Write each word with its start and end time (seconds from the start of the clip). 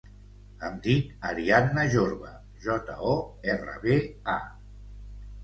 Em 0.69 0.77
dic 0.85 1.11
Ariadna 1.31 1.83
Jorba: 1.97 2.31
jota, 2.65 2.97
o, 3.11 3.13
erra, 3.53 3.77
be, 3.85 4.01
a. 4.39 4.41